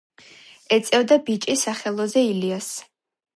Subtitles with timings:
[0.77, 2.73] ეწეოდა ბიჭი სახელოზე ილიას.